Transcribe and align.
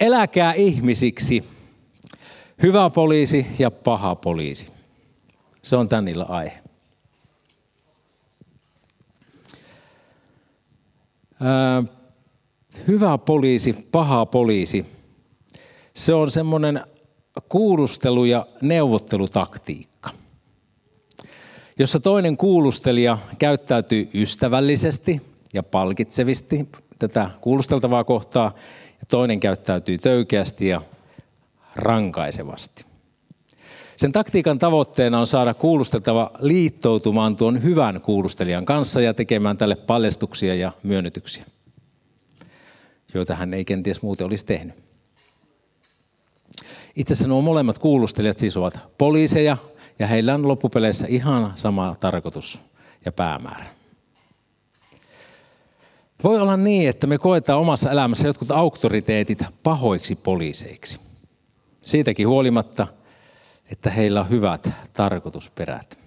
Eläkää 0.00 0.52
ihmisiksi. 0.52 1.44
Hyvä 2.62 2.90
poliisi 2.90 3.46
ja 3.58 3.70
paha 3.70 4.14
poliisi. 4.14 4.68
Se 5.62 5.76
on 5.76 5.88
tän 5.88 6.08
illan 6.08 6.30
aihe. 6.30 6.58
Ää, 11.40 11.82
hyvä 12.88 13.18
poliisi, 13.18 13.88
paha 13.92 14.26
poliisi. 14.26 14.86
Se 15.94 16.14
on 16.14 16.30
semmoinen 16.30 16.84
kuulustelu- 17.48 18.24
ja 18.24 18.46
neuvottelutaktiikka, 18.60 20.10
jossa 21.78 22.00
toinen 22.00 22.36
kuulustelija 22.36 23.18
käyttäytyy 23.38 24.10
ystävällisesti 24.14 25.22
ja 25.52 25.62
palkitsevisti 25.62 26.68
tätä 26.98 27.30
kuulusteltavaa 27.40 28.04
kohtaa, 28.04 28.54
toinen 29.10 29.40
käyttäytyy 29.40 29.98
töykeästi 29.98 30.68
ja 30.68 30.80
rankaisevasti. 31.76 32.84
Sen 33.96 34.12
taktiikan 34.12 34.58
tavoitteena 34.58 35.20
on 35.20 35.26
saada 35.26 35.54
kuulusteltava 35.54 36.30
liittoutumaan 36.38 37.36
tuon 37.36 37.62
hyvän 37.62 38.00
kuulustelijan 38.00 38.64
kanssa 38.64 39.00
ja 39.00 39.14
tekemään 39.14 39.56
tälle 39.58 39.76
paljastuksia 39.76 40.54
ja 40.54 40.72
myönnytyksiä, 40.82 41.44
joita 43.14 43.34
hän 43.34 43.54
ei 43.54 43.64
kenties 43.64 44.02
muuten 44.02 44.26
olisi 44.26 44.46
tehnyt. 44.46 44.74
Itse 46.96 47.12
asiassa 47.12 47.28
nuo 47.28 47.42
molemmat 47.42 47.78
kuulustelijat 47.78 48.36
siis 48.36 48.56
ovat 48.56 48.78
poliiseja 48.98 49.56
ja 49.98 50.06
heillä 50.06 50.34
on 50.34 50.48
loppupeleissä 50.48 51.06
ihan 51.08 51.52
sama 51.54 51.94
tarkoitus 52.00 52.60
ja 53.04 53.12
päämäärä. 53.12 53.79
Voi 56.24 56.38
olla 56.38 56.56
niin, 56.56 56.88
että 56.88 57.06
me 57.06 57.18
koetaan 57.18 57.58
omassa 57.58 57.90
elämässä 57.90 58.28
jotkut 58.28 58.50
auktoriteetit 58.50 59.42
pahoiksi 59.62 60.16
poliiseiksi. 60.16 61.00
Siitäkin 61.82 62.28
huolimatta, 62.28 62.86
että 63.70 63.90
heillä 63.90 64.20
on 64.20 64.30
hyvät 64.30 64.68
tarkoitusperät. 64.92 65.98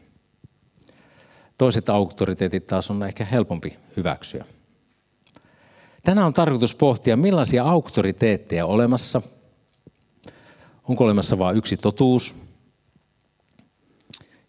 Toiset 1.58 1.89
auktoriteetit 1.89 2.67
taas 2.67 2.92
on 2.92 3.03
ehkä 3.03 3.25
helpompi 3.25 3.75
hyväksyä. 3.97 4.45
Tänään 6.03 6.27
on 6.27 6.33
tarkoitus 6.33 6.75
pohtia, 6.75 7.17
millaisia 7.17 7.64
auktoriteetteja 7.64 8.66
on 8.66 8.72
olemassa. 8.72 9.22
Onko 10.83 11.03
olemassa 11.03 11.39
vain 11.39 11.58
yksi 11.58 11.77
totuus? 11.77 12.36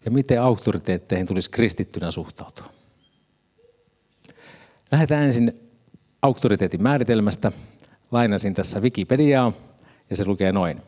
Ja 0.05 0.11
miten 0.11 0.41
auktoriteetteihin 0.41 1.27
tulisi 1.27 1.49
kristittynä 1.49 2.11
suhtautua? 2.11 2.74
Lähdetään 4.91 5.23
ensin 5.23 5.59
auktoriteetin 6.21 6.83
määritelmästä. 6.83 7.51
Lainasin 8.11 8.53
tässä 8.53 8.79
Wikipediaa 8.79 9.53
ja 10.09 10.15
se 10.15 10.25
lukee 10.25 10.51
noin. 10.51 10.81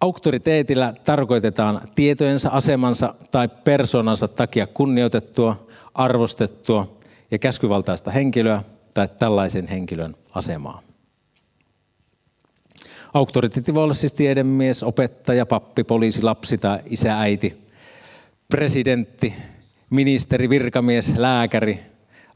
Auktoriteetillä 0.00 0.94
tarkoitetaan 1.04 1.80
tietojensa, 1.94 2.48
asemansa 2.52 3.14
tai 3.30 3.48
persoonansa 3.48 4.28
takia 4.28 4.66
kunnioitettua, 4.66 5.66
arvostettua 5.94 6.98
ja 7.30 7.38
käskyvaltaista 7.38 8.10
henkilöä 8.10 8.62
tai 8.94 9.08
tällaisen 9.18 9.68
henkilön 9.68 10.16
asemaa. 10.34 10.82
Auktoriteetti 13.14 13.74
voi 13.74 13.82
olla 13.82 13.94
siis 13.94 14.12
tiedemies, 14.12 14.82
opettaja, 14.82 15.46
pappi, 15.46 15.84
poliisi, 15.84 16.22
lapsi 16.22 16.58
tai 16.58 16.78
isä, 16.86 17.20
äiti, 17.20 17.56
presidentti, 18.48 19.34
ministeri, 19.90 20.50
virkamies, 20.50 21.14
lääkäri, 21.16 21.89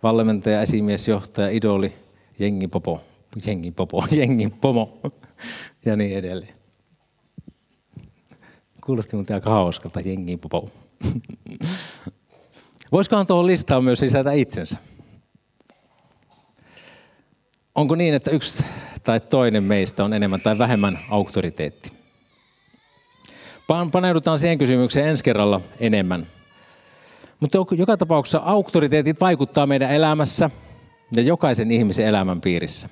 valmentaja, 0.05 0.63
esimies, 0.63 1.09
johtaja, 1.09 1.49
idoli, 1.49 1.93
jengipopo, 2.39 3.01
jengipopo, 3.47 4.05
jengipomo 4.19 5.01
ja 5.85 5.97
niin 5.97 6.19
edelleen. 6.19 6.55
Kuulosti 8.85 9.17
muuten 9.17 9.35
aika 9.35 9.51
hauskalta, 9.51 10.01
jengipopo. 10.01 10.71
Voisikohan 12.93 13.27
tuohon 13.27 13.47
listaan 13.47 13.85
myös 13.85 14.03
lisätä 14.03 14.33
itsensä? 14.33 14.77
Onko 17.75 17.95
niin, 17.95 18.15
että 18.15 18.31
yksi 18.31 18.65
tai 19.03 19.21
toinen 19.21 19.65
meistä 19.65 20.05
on 20.05 20.13
enemmän 20.13 20.41
tai 20.41 20.59
vähemmän 20.59 20.99
auktoriteetti? 21.11 21.93
Paneudutaan 23.93 24.39
siihen 24.39 24.59
kysymykseen 24.59 25.09
ensi 25.09 25.25
kerralla 25.25 25.61
enemmän. 25.81 26.27
Mutta 27.45 27.59
joka 27.77 27.97
tapauksessa 27.97 28.39
auktoriteetit 28.39 29.21
vaikuttaa 29.21 29.67
meidän 29.67 29.91
elämässä 29.91 30.51
ja 31.17 31.23
jokaisen 31.23 31.71
ihmisen 31.71 32.07
elämän 32.07 32.41
piirissä. 32.41 32.89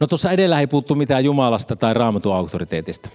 No 0.00 0.06
tuossa 0.06 0.30
edellä 0.30 0.60
ei 0.60 0.66
puuttu 0.66 0.94
mitään 0.94 1.24
Jumalasta 1.24 1.76
tai 1.76 1.94
raamatun 1.94 2.34
auktoriteetista. 2.34 3.08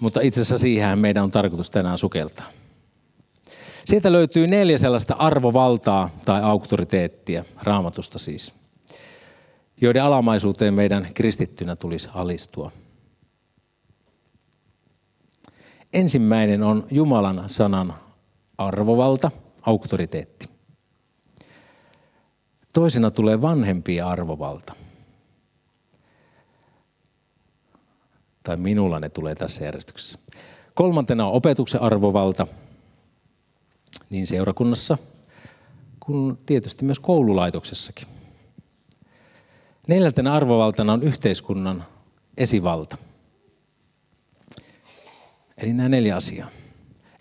Mutta 0.00 0.20
itse 0.20 0.40
asiassa 0.40 0.58
siihen 0.58 0.98
meidän 0.98 1.24
on 1.24 1.30
tarkoitus 1.30 1.70
tänään 1.70 1.98
sukeltaa. 1.98 2.46
Sieltä 3.84 4.12
löytyy 4.12 4.46
neljä 4.46 4.78
sellaista 4.78 5.14
arvovaltaa 5.14 6.10
tai 6.24 6.42
auktoriteettia, 6.42 7.44
raamatusta 7.62 8.18
siis, 8.18 8.52
joiden 9.80 10.02
alamaisuuteen 10.02 10.74
meidän 10.74 11.08
kristittynä 11.14 11.76
tulisi 11.76 12.08
alistua. 12.14 12.72
Ensimmäinen 15.92 16.62
on 16.62 16.86
Jumalan 16.90 17.44
sanan 17.46 18.01
arvovalta, 18.64 19.30
auktoriteetti. 19.62 20.48
Toisena 22.72 23.10
tulee 23.10 23.42
vanhempia 23.42 24.08
arvovalta. 24.08 24.72
Tai 28.42 28.56
minulla 28.56 29.00
ne 29.00 29.08
tulee 29.08 29.34
tässä 29.34 29.64
järjestyksessä. 29.64 30.18
Kolmantena 30.74 31.26
on 31.26 31.32
opetuksen 31.32 31.82
arvovalta 31.82 32.46
niin 34.10 34.26
seurakunnassa 34.26 34.98
kuin 36.00 36.38
tietysti 36.46 36.84
myös 36.84 37.00
koululaitoksessakin. 37.00 38.08
Neljäntenä 39.86 40.34
arvovaltana 40.34 40.92
on 40.92 41.02
yhteiskunnan 41.02 41.84
esivalta. 42.36 42.96
Eli 45.58 45.72
nämä 45.72 45.88
neljä 45.88 46.16
asiaa. 46.16 46.48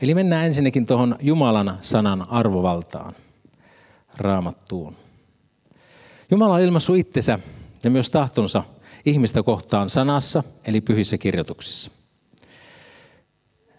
Eli 0.02 0.14
mennään 0.14 0.46
ensinnäkin 0.46 0.86
tuohon 0.86 1.16
Jumalan 1.20 1.78
sanan 1.82 2.30
arvovaltaan, 2.30 3.16
raamattuun. 4.18 4.96
Jumala 6.32 6.54
on 6.54 6.62
ilmaissut 6.62 6.98
itsensä 6.98 7.40
ja 7.84 7.90
myös 7.90 8.10
tahtonsa 8.10 8.64
ihmistä 9.06 9.44
kohtaan 9.44 9.90
sanassa, 9.90 10.44
eli 10.66 10.82
pyhissä 10.82 11.18
kirjoituksissa. 11.18 11.92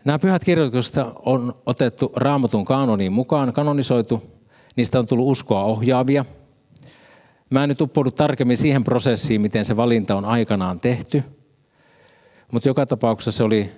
Nämä 0.05 0.19
pyhät 0.19 0.44
kirjoitukset 0.44 0.94
on 1.25 1.55
otettu 1.66 2.12
raamatun 2.16 2.65
kanoniin 2.65 3.12
mukaan, 3.12 3.53
kanonisoitu. 3.53 4.22
Niistä 4.77 4.99
on 4.99 5.06
tullut 5.06 5.31
uskoa 5.31 5.65
ohjaavia. 5.65 6.25
Mä 7.50 7.62
en 7.62 7.69
nyt 7.69 7.81
uppoudu 7.81 8.10
tarkemmin 8.10 8.56
siihen 8.56 8.84
prosessiin, 8.84 9.41
miten 9.41 9.65
se 9.65 9.77
valinta 9.77 10.16
on 10.16 10.25
aikanaan 10.25 10.81
tehty. 10.81 11.22
Mutta 12.53 12.69
joka 12.69 12.87
tapauksessa 12.87 13.33
se 13.33 13.44
oli, 13.44 13.71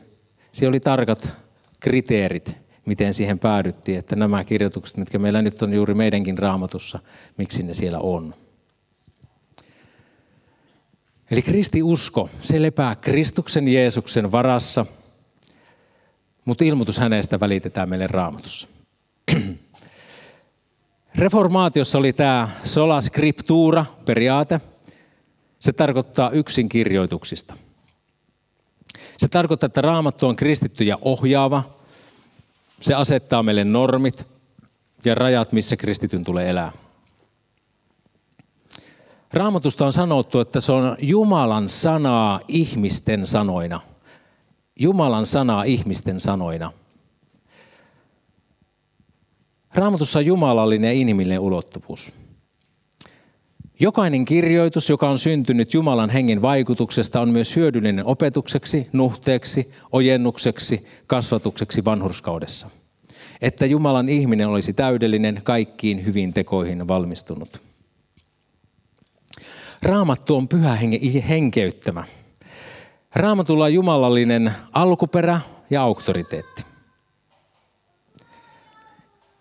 se 0.53 0.69
oli 0.69 0.81
tarkat 0.81 1.33
kriteerit, 1.81 2.57
miten 2.87 3.15
siihen 3.15 3.39
päädyttiin, 3.39 3.99
että 3.99 4.17
nämä 4.17 4.45
kirjoitukset, 4.45 4.97
mitkä 4.97 5.19
meillä 5.19 5.43
nyt 5.43 5.63
on 5.63 5.75
juuri 5.75 5.95
meidänkin 5.95 6.39
raamatussa, 6.39 6.99
miksi 7.39 7.63
ne 7.63 7.75
siellä 7.75 7.99
on. 7.99 8.35
Eli 11.31 11.43
kristiusko, 11.43 12.31
se 12.43 12.63
lepää 12.63 12.97
Kristuksen 12.97 13.69
Jeesuksen 13.69 14.33
varassa, 14.33 14.87
mutta 16.45 16.65
ilmoitus 16.65 16.99
hänestä 16.99 17.41
välitetään 17.41 17.89
meille 17.89 18.07
raamatussa. 18.07 18.69
Reformaatiossa 21.15 21.99
oli 21.99 22.13
tämä 22.13 22.49
sola 22.65 23.01
scriptura 23.01 23.85
periaate. 24.05 24.61
Se 25.59 25.73
tarkoittaa 25.73 26.31
yksin 26.31 26.69
kirjoituksista. 26.69 27.55
Se 29.19 29.29
tarkoittaa, 29.29 29.67
että 29.67 29.81
raamattu 29.81 30.27
on 30.27 30.37
kristitty 30.37 30.85
ja 30.85 30.99
ohjaava. 31.03 31.63
Se 32.81 32.95
asettaa 32.95 33.43
meille 33.43 33.65
normit 33.65 34.27
ja 35.05 35.15
rajat, 35.15 35.53
missä 35.53 35.77
kristityn 35.77 36.25
tulee 36.25 36.51
elää. 36.51 36.73
Raamatusta 39.33 39.87
on 39.87 39.93
sanottu, 39.93 40.41
että 40.41 40.61
se 40.61 40.73
on 40.73 40.97
Jumalan 41.01 41.69
sanaa 41.69 42.41
ihmisten 42.49 43.27
sanoina. 43.27 43.81
Jumalan 44.77 45.27
sanaa 45.27 45.65
ihmisten 45.65 46.21
sanoina. 46.21 46.73
Raamatussa 49.75 50.19
on 50.19 50.27
jumalallinen 50.27 50.89
ja 50.89 51.01
inhimillinen 51.01 51.41
ulottuvuus. 51.41 52.13
Jokainen 53.85 54.25
kirjoitus, 54.25 54.91
joka 54.91 55.09
on 55.11 55.19
syntynyt 55.19 55.75
Jumalan 55.75 56.11
hengen 56.11 56.43
vaikutuksesta, 56.43 57.21
on 57.21 57.29
myös 57.29 57.57
hyödyllinen 57.57 58.07
opetukseksi, 58.07 58.89
nuhteeksi, 58.93 59.73
ojennukseksi, 59.93 60.87
kasvatukseksi 61.07 61.85
vanhurskaudessa. 61.85 62.71
Että 63.41 63.67
Jumalan 63.67 64.09
ihminen 64.09 64.49
olisi 64.49 64.73
täydellinen, 64.73 65.41
kaikkiin 65.45 66.05
hyvin 66.05 66.35
tekoihin 66.35 66.89
valmistunut. 66.89 67.61
Raamattu 69.83 70.37
on 70.37 70.49
pyhä 70.49 70.79
henkeyttämä. 71.29 72.05
Raamatulla 73.15 73.65
on 73.65 73.75
jumalallinen 73.75 74.53
alkuperä 74.73 75.41
ja 75.71 75.83
auktoriteetti. 75.83 76.65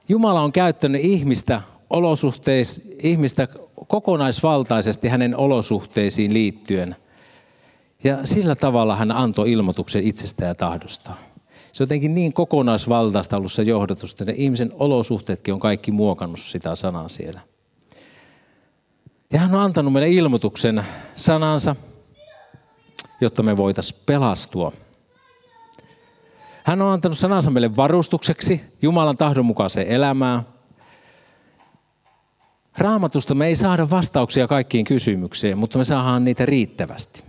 Jumala 0.09 0.41
on 0.41 0.51
käyttänyt 0.51 1.01
ihmistä 1.03 1.61
olosuhteis, 1.89 2.95
ihmistä 3.03 3.47
kokonaisvaltaisesti 3.87 5.07
hänen 5.07 5.37
olosuhteisiin 5.37 6.33
liittyen. 6.33 6.95
Ja 8.03 8.17
sillä 8.23 8.55
tavalla 8.55 8.95
hän 8.95 9.11
antoi 9.11 9.51
ilmoituksen 9.51 10.03
itsestä 10.03 10.45
ja 10.45 10.55
tahdostaan. 10.55 11.17
Se 11.71 11.83
on 11.83 11.85
jotenkin 11.85 12.15
niin 12.15 12.33
kokonaisvaltaista 12.33 13.37
ollut 13.37 13.51
se 13.51 13.61
johdatus, 13.61 14.11
että 14.11 14.25
ne 14.25 14.33
ihmisen 14.37 14.71
olosuhteetkin 14.79 15.53
on 15.53 15.59
kaikki 15.59 15.91
muokannut 15.91 16.39
sitä 16.39 16.75
sanaa 16.75 17.07
siellä. 17.07 17.41
Ja 19.33 19.39
hän 19.39 19.55
on 19.55 19.61
antanut 19.61 19.93
meille 19.93 20.09
ilmoituksen 20.09 20.85
sanansa, 21.15 21.75
jotta 23.21 23.43
me 23.43 23.57
voitaisiin 23.57 24.01
pelastua. 24.05 24.71
Hän 26.63 26.81
on 26.81 26.91
antanut 26.91 27.17
sanansa 27.17 27.51
meille 27.51 27.75
varustukseksi 27.75 28.61
Jumalan 28.81 29.17
tahdon 29.17 29.45
mukaiseen 29.45 29.87
elämään. 29.87 30.52
Raamatusta 32.77 33.35
me 33.35 33.47
ei 33.47 33.55
saada 33.55 33.89
vastauksia 33.89 34.47
kaikkiin 34.47 34.85
kysymyksiin, 34.85 35.57
mutta 35.57 35.77
me 35.77 35.83
saadaan 35.83 36.25
niitä 36.25 36.45
riittävästi. 36.45 37.23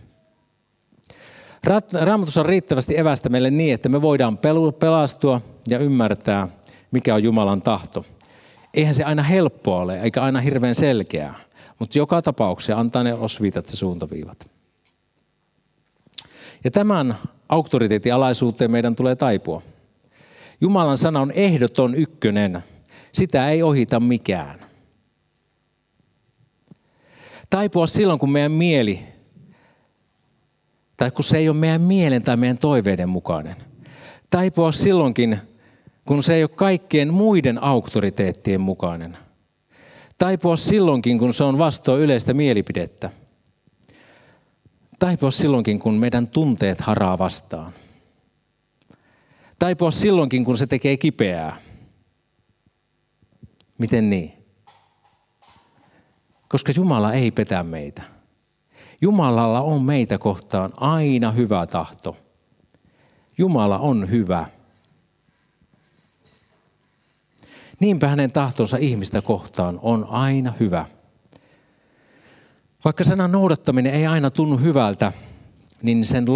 Raamatussa 2.01 2.41
on 2.41 2.47
riittävästi 2.47 2.99
evästä 2.99 3.29
meille 3.29 3.51
niin, 3.51 3.75
että 3.75 3.89
me 3.89 4.03
voidaan 4.03 4.39
pelastua 4.79 5.41
ja 5.69 5.79
ymmärtää, 5.79 6.49
mikä 6.91 7.15
on 7.15 7.23
Jumalan 7.23 7.63
tahto. 7.63 8.05
Eihän 8.75 8.95
se 8.95 9.05
aina 9.05 9.23
helppoa 9.23 9.81
ole, 9.81 10.01
eikä 10.01 10.23
aina 10.23 10.41
hirveän 10.41 10.75
selkeää, 10.75 11.35
mutta 11.79 11.99
joka 11.99 12.23
tapauksessa 12.23 12.81
antaa 12.81 13.03
ne 13.03 13.15
osviitat 13.15 13.67
ja 13.67 13.77
suuntaviivat. 13.77 14.51
Ja 16.65 16.71
tämän 16.71 17.17
auktoriteetin 17.49 18.15
alaisuuteen 18.15 18.71
meidän 18.71 18.97
tulee 18.97 19.17
taipua. 19.17 19.63
Jumalan 20.61 20.99
sana 20.99 21.21
on 21.21 21.31
ehdoton 21.31 21.95
ykkönen. 21.95 22.65
Sitä 23.13 23.49
ei 23.49 23.63
ohita 23.63 24.01
mikään. 24.01 24.64
Taipua 27.51 27.87
silloin, 27.87 28.19
kun 28.19 28.31
meidän 28.33 28.53
mieli, 28.53 29.01
tai 30.97 31.11
kun 31.11 31.25
se 31.25 31.39
ei 31.39 31.49
ole 31.49 31.57
meidän 31.57 31.81
mielen 31.81 32.23
tai 32.23 32.37
meidän 32.37 32.59
toiveiden 32.59 33.09
mukainen. 33.09 33.57
Taipua 34.31 34.73
silloinkin, 34.73 35.39
kun 36.05 36.23
se 36.23 36.35
ei 36.35 36.43
ole 36.43 36.49
kaikkien 36.49 37.15
muiden 37.15 37.63
auktoriteettien 37.63 38.61
mukainen. 38.61 39.17
Taipua 40.19 40.57
silloinkin, 40.57 41.19
kun 41.19 41.35
se 41.35 41.45
on 41.45 41.59
vastoin 41.59 42.03
yleistä 42.03 42.35
mielipidettä– 42.35 43.11
Taipua 44.99 45.31
silloinkin, 45.31 45.79
kun 45.79 45.95
meidän 45.95 46.29
tunteet 46.29 46.81
haraa 46.81 47.19
vastaan. 47.19 47.73
Taipua 49.59 49.91
silloinkin, 49.91 50.45
kun 50.45 50.59
se 50.59 50.67
tekee 50.67 50.97
kipeää. 50.97 51.57
Miten 53.79 54.11
niin? 54.11 54.44
Koska 56.55 56.73
Jumala 56.77 57.13
ei 57.13 57.31
petä 57.31 57.63
meitä. 57.63 58.03
Jumalalla 59.01 59.61
on 59.61 59.83
meitä 59.83 60.19
kohtaan 60.19 60.73
aina 60.77 61.31
hyvä 61.31 61.67
tahto. 61.67 62.17
Jumala 63.39 63.79
on 63.79 64.11
hyvä. 64.11 64.47
Niinpä 67.81 68.09
hänen 68.09 68.33
tahtonsa 68.33 68.77
ihmistä 68.77 69.23
kohtaan 69.23 69.79
on 69.83 70.07
aina 70.11 70.53
hyvä. 70.61 70.87
Vaikka 72.85 73.05
sanan 73.05 73.33
noudattaminen 73.33 73.95
ei 73.95 74.07
aina 74.07 74.31
tunnu 74.31 74.57
hyvältä, 74.57 75.13
niin 75.83 76.05
sen 76.05 76.27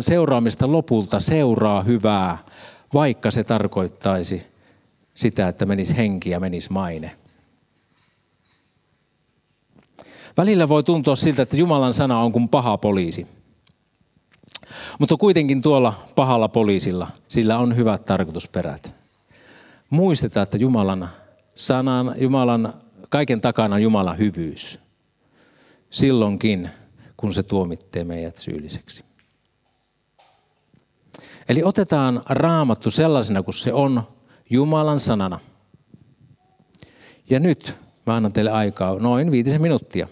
seuraamista 0.00 0.72
lopulta 0.72 1.20
seuraa 1.20 1.82
hyvää, 1.82 2.38
vaikka 2.94 3.30
se 3.30 3.44
tarkoittaisi 3.44 4.46
sitä, 5.14 5.48
että 5.48 5.66
menisi 5.66 5.96
henki 5.96 6.30
ja 6.30 6.40
menisi 6.40 6.72
maine. 6.72 7.21
Välillä 10.36 10.68
voi 10.68 10.84
tuntua 10.84 11.16
siltä, 11.16 11.42
että 11.42 11.56
Jumalan 11.56 11.94
sana 11.94 12.20
on 12.20 12.32
kuin 12.32 12.48
paha 12.48 12.78
poliisi. 12.78 13.26
Mutta 14.98 15.16
kuitenkin 15.16 15.62
tuolla 15.62 15.94
pahalla 16.14 16.48
poliisilla, 16.48 17.08
sillä 17.28 17.58
on 17.58 17.76
hyvät 17.76 18.04
tarkoitusperät. 18.06 18.94
Muistetaan, 19.90 20.44
että 20.44 20.56
Jumalan 20.56 21.08
sanan, 21.54 22.14
Jumalan, 22.18 22.74
kaiken 23.08 23.40
takana 23.40 23.74
on 23.74 23.82
Jumalan 23.82 24.18
hyvyys 24.18 24.80
silloinkin, 25.90 26.70
kun 27.16 27.34
se 27.34 27.42
tuomittee 27.42 28.04
meidät 28.04 28.36
syylliseksi. 28.36 29.04
Eli 31.48 31.62
otetaan 31.62 32.22
raamattu 32.28 32.90
sellaisena 32.90 33.42
kuin 33.42 33.54
se 33.54 33.72
on 33.72 34.02
Jumalan 34.50 35.00
sanana. 35.00 35.40
Ja 37.30 37.40
nyt 37.40 37.76
mä 38.06 38.14
annan 38.14 38.32
teille 38.32 38.50
aikaa 38.50 38.98
noin 38.98 39.30
viitisen 39.30 39.62
minuuttia. 39.62 40.08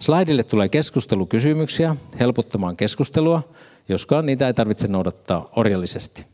Slaidille 0.00 0.42
tulee 0.42 0.68
keskustelukysymyksiä 0.68 1.96
helpottamaan 2.20 2.76
keskustelua, 2.76 3.54
joskaan 3.88 4.26
niitä 4.26 4.46
ei 4.46 4.54
tarvitse 4.54 4.88
noudattaa 4.88 5.50
orjallisesti. 5.56 6.26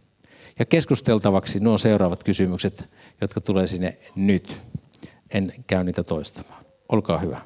Ja 0.58 0.64
keskusteltavaksi 0.64 1.60
nuo 1.60 1.78
seuraavat 1.78 2.24
kysymykset, 2.24 2.84
jotka 3.20 3.40
tulee 3.40 3.66
sinne 3.66 3.98
nyt. 4.16 4.60
En 5.30 5.54
käy 5.66 5.84
niitä 5.84 6.02
toistamaan. 6.02 6.64
Olkaa 6.88 7.18
hyvä. 7.18 7.40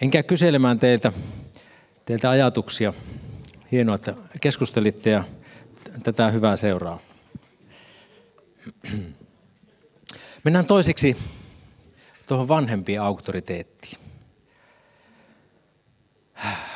En 0.00 0.10
käy 0.10 0.22
kyselemään 0.22 0.78
teiltä, 0.78 1.12
teiltä 2.04 2.30
ajatuksia. 2.30 2.94
Hienoa, 3.72 3.94
että 3.94 4.14
keskustelitte 4.40 5.10
ja 5.10 5.24
tätä 6.02 6.30
hyvää 6.30 6.56
seuraa. 6.56 7.00
Mennään 10.44 10.64
toiseksi 10.64 11.16
tuohon 12.30 12.48
vanhempien 12.48 13.02
auktoriteettiin. 13.02 13.98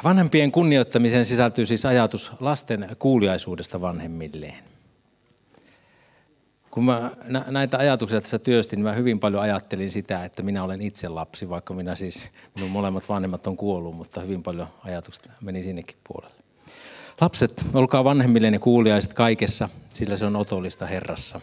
Vanhempien 0.05 0.53
kunnioittamiseen 0.53 1.25
sisältyy 1.25 1.67
siis 1.67 1.87
ajatus 1.87 2.33
lasten 2.41 2.97
kuuliaisuudesta 2.99 3.81
vanhemmilleen 3.81 4.65
kun 6.71 6.85
mä 6.85 7.11
näitä 7.47 7.79
ajatuksia 7.79 8.21
tässä 8.21 8.39
työstin, 8.39 8.77
niin 8.77 8.85
mä 8.85 8.93
hyvin 8.93 9.21
paljon 9.21 9.43
ajattelin 9.43 9.91
sitä, 9.91 10.25
että 10.25 10.43
minä 10.43 10.65
olen 10.65 10.83
itse 10.83 11.09
lapsi, 11.09 11.49
vaikka 11.49 11.75
minä 11.75 11.97
siis, 11.97 12.29
minun 12.55 12.71
molemmat 12.71 13.09
vanhemmat 13.09 13.47
on 13.47 13.56
kuollut, 13.56 13.97
mutta 13.97 14.21
hyvin 14.21 14.43
paljon 14.43 14.69
ajatuksia 14.85 15.33
meni 15.41 15.63
sinnekin 15.63 15.96
puolelle. 16.08 16.37
Lapset, 17.20 17.65
olkaa 17.75 18.05
vanhemmillenne 18.05 18.58
kuuliaiset 18.58 19.13
kaikessa, 19.13 19.69
sillä 19.91 20.17
se 20.17 20.27
on 20.27 20.37
otollista 20.37 20.87
Herrassa. 20.87 21.41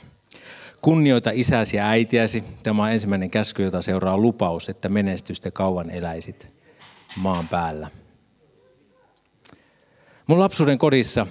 Kunnioita 0.81 1.31
isäsi 1.33 1.77
ja 1.77 1.87
äitiäsi. 1.87 2.43
Tämä 2.63 2.83
on 2.83 2.91
ensimmäinen 2.91 3.29
käsky, 3.29 3.63
jota 3.63 3.81
seuraa 3.81 4.17
lupaus, 4.17 4.69
että 4.69 4.89
menestystä 4.89 5.51
kauan 5.51 5.89
eläisit 5.89 6.47
maan 7.15 7.47
päällä. 7.47 7.87
Mun 10.27 10.39
lapsuuden 10.39 10.77
kodissa 10.77 11.27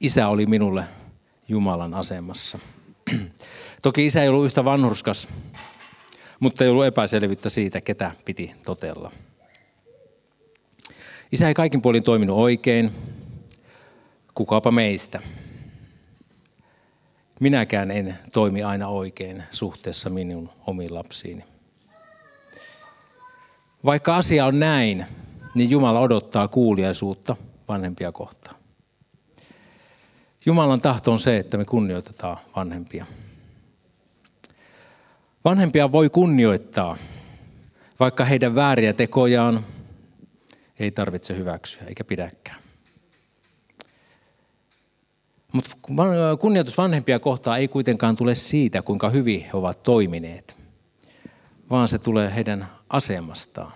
isä 0.00 0.28
oli 0.28 0.46
minulle 0.46 0.84
Jumalan 1.48 1.94
asemassa. 1.94 2.58
Toki 3.82 4.06
isä 4.06 4.22
ei 4.22 4.28
ollut 4.28 4.44
yhtä 4.46 4.64
vanhurskas, 4.64 5.28
mutta 6.40 6.64
ei 6.64 6.70
ollut 6.70 6.86
epäselvyyttä 6.86 7.48
siitä, 7.48 7.80
ketä 7.80 8.12
piti 8.24 8.54
totella. 8.64 9.10
Isä 11.32 11.48
ei 11.48 11.54
kaikin 11.54 11.82
puolin 11.82 12.02
toiminut 12.02 12.38
oikein. 12.38 12.90
Kukaapa 14.34 14.70
meistä. 14.70 15.22
Minäkään 17.44 17.90
en 17.90 18.18
toimi 18.32 18.62
aina 18.62 18.88
oikein 18.88 19.42
suhteessa 19.50 20.10
minun 20.10 20.50
omiin 20.66 20.94
lapsiini. 20.94 21.44
Vaikka 23.84 24.16
asia 24.16 24.46
on 24.46 24.58
näin, 24.58 25.06
niin 25.54 25.70
Jumala 25.70 26.00
odottaa 26.00 26.48
kuuliaisuutta 26.48 27.36
vanhempia 27.68 28.12
kohtaan. 28.12 28.56
Jumalan 30.46 30.80
tahto 30.80 31.12
on 31.12 31.18
se, 31.18 31.36
että 31.36 31.56
me 31.56 31.64
kunnioitetaan 31.64 32.36
vanhempia. 32.56 33.06
Vanhempia 35.44 35.92
voi 35.92 36.10
kunnioittaa, 36.10 36.96
vaikka 38.00 38.24
heidän 38.24 38.54
vääriä 38.54 38.92
tekojaan 38.92 39.64
ei 40.78 40.90
tarvitse 40.90 41.36
hyväksyä 41.36 41.82
eikä 41.88 42.04
pidäkään. 42.04 42.63
Mutta 45.54 45.76
kunnioitus 46.40 46.78
vanhempia 46.78 47.18
kohtaan 47.18 47.58
ei 47.58 47.68
kuitenkaan 47.68 48.16
tule 48.16 48.34
siitä, 48.34 48.82
kuinka 48.82 49.10
hyvin 49.10 49.40
he 49.40 49.50
ovat 49.52 49.82
toimineet, 49.82 50.56
vaan 51.70 51.88
se 51.88 51.98
tulee 51.98 52.34
heidän 52.34 52.68
asemastaan. 52.88 53.72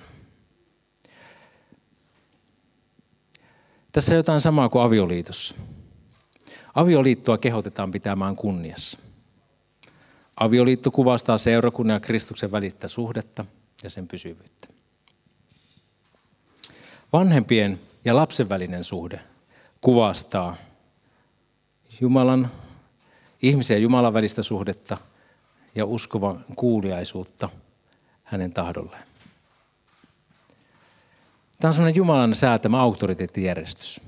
Tässä 3.92 4.12
on 4.12 4.16
jotain 4.16 4.40
samaa 4.40 4.68
kuin 4.68 4.82
avioliitossa. 4.82 5.54
Avioliittoa 6.74 7.38
kehotetaan 7.38 7.90
pitämään 7.90 8.36
kunniassa. 8.36 8.98
Avioliitto 10.36 10.90
kuvastaa 10.90 11.38
seurakunnan 11.38 11.94
ja 11.94 12.00
Kristuksen 12.00 12.52
välistä 12.52 12.88
suhdetta 12.88 13.44
ja 13.82 13.90
sen 13.90 14.08
pysyvyyttä. 14.08 14.68
Vanhempien 17.12 17.80
ja 18.04 18.16
lapsen 18.16 18.48
välinen 18.48 18.84
suhde 18.84 19.20
kuvastaa 19.80 20.56
Jumalan, 22.00 22.50
ihmisen 23.42 23.74
ja 23.74 23.78
Jumalan 23.78 24.12
välistä 24.14 24.42
suhdetta 24.42 24.96
ja 25.74 25.84
uskovan 25.84 26.44
kuuliaisuutta 26.56 27.48
hänen 28.24 28.52
tahdolleen. 28.52 29.02
Tämä 31.60 31.68
on 31.68 31.74
sellainen 31.74 31.96
Jumalan 31.96 32.34
säätämä 32.34 32.80
auktoriteettijärjestys. 32.80 34.00